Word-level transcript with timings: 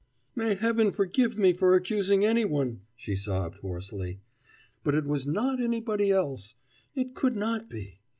"May 0.35 0.55
Heaven 0.55 0.91
forgive 0.91 1.37
me 1.37 1.53
for 1.53 1.75
accusing 1.75 2.25
anyone," 2.25 2.81
she 2.95 3.15
sobbed 3.15 3.59
hoarsely. 3.59 4.19
"But 4.83 4.95
it 4.95 5.05
was 5.05 5.27
not 5.27 5.61
anybody 5.61 6.09
else. 6.09 6.55
It 6.95 7.13
could 7.13 7.35
not 7.35 7.69
be. 7.69 7.99